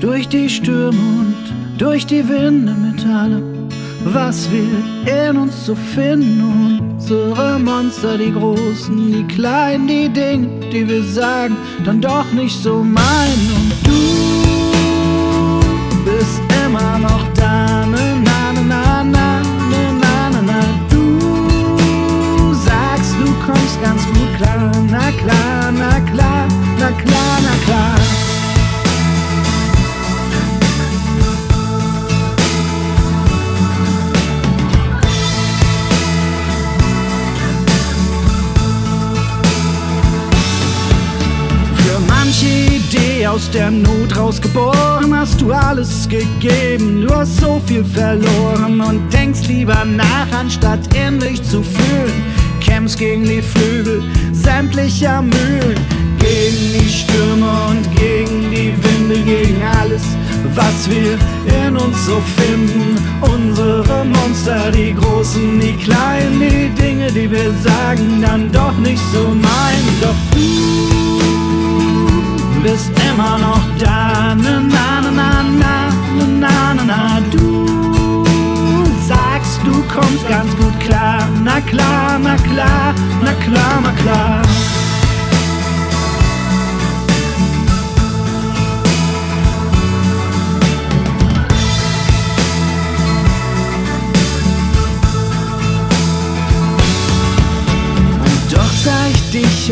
[0.00, 1.36] durch die Stürme und
[1.78, 3.68] durch die Winde mit allem,
[4.04, 6.80] was wir in uns zu finden.
[6.94, 12.82] Unsere Monster, die Großen, die Kleinen, die Dinge, die wir sagen, dann doch nicht so
[12.82, 13.50] meinen.
[13.56, 14.00] Und du
[16.04, 20.60] bist immer noch da, na, na, na, na, na, na, na.
[20.88, 28.29] Du sagst, du kommst ganz gut klar, na klar, na klar, na klar, na klar.
[43.30, 47.06] Aus der Not rausgeboren, hast du alles gegeben.
[47.06, 52.22] Du hast so viel verloren und denkst lieber nach, anstatt innerlich zu fühlen.
[52.60, 54.02] Kämpfst gegen die Flügel
[54.32, 55.78] sämtlicher Mühlen,
[56.18, 60.02] gegen die Stürme und gegen die Winde, gegen alles,
[60.56, 61.16] was wir
[61.66, 62.96] in uns so finden.
[63.20, 69.22] Unsere Monster, die großen, die kleinen, die Dinge, die wir sagen, dann doch nicht so
[69.28, 70.00] meinen.
[70.00, 70.59] Doch du
[72.62, 74.34] bist immer noch da.
[74.34, 77.66] Na, na, na, na, na, na, na, na, du
[79.08, 81.26] sagst, du kommst ganz gut klar.
[81.42, 84.59] Na klar, na klar, na klar, na klar.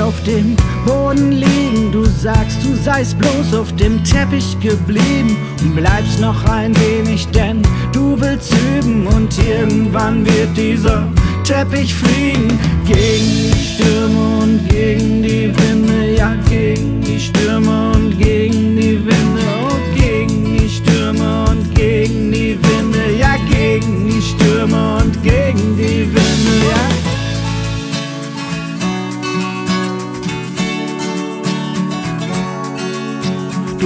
[0.00, 1.92] Auf dem Boden liegen.
[1.92, 7.62] Du sagst, du seist bloß auf dem Teppich geblieben und bleibst noch ein wenig, denn
[7.92, 11.06] du willst üben und irgendwann wird dieser
[11.44, 12.58] Teppich fliegen.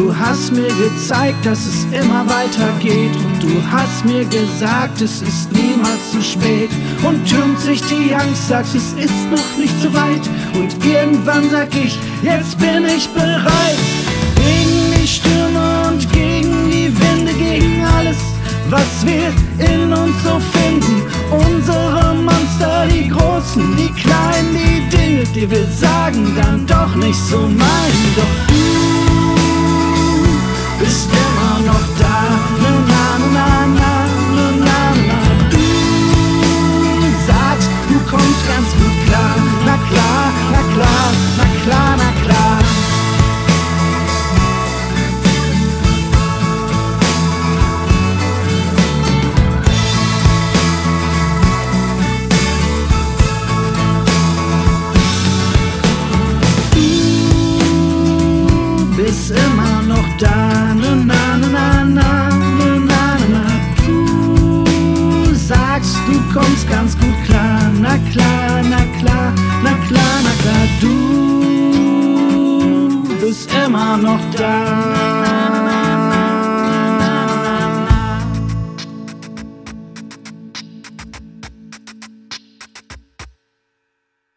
[0.00, 5.52] Du hast mir gezeigt, dass es immer weitergeht und du hast mir gesagt, es ist
[5.52, 6.70] niemals zu spät.
[7.06, 10.22] Und türmt sich die Angst, sagst, es ist noch nicht zu weit.
[10.54, 13.76] Und irgendwann sag ich, jetzt bin ich bereit.
[14.36, 18.16] Gegen die Stürme und gegen die Winde, gegen alles,
[18.70, 19.28] was wir
[19.58, 21.02] in uns so finden.
[21.30, 27.36] Unsere Monster, die großen, die kleinen, die Dinge, die wir sagen, dann doch nicht so
[27.40, 28.14] meinen.
[28.16, 28.39] Doch
[60.20, 60.74] da.
[60.74, 63.42] Na, na, na, na, na, na, na, na.
[65.24, 67.60] Du sagst, du kommst ganz gut klar.
[67.80, 69.32] Na klar, na klar,
[69.64, 70.66] na klar, na klar.
[70.80, 70.94] Du
[73.20, 74.99] bist immer noch da.